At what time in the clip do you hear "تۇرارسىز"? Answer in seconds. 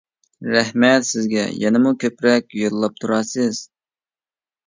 3.03-3.59